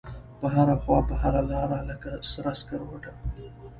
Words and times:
په 0.39 0.47
هره 0.55 0.75
خواپه 0.83 1.13
هره 1.23 1.41
لاره 1.51 1.79
لکه 1.89 2.11
سره 2.31 2.51
سکروټه 2.59 3.11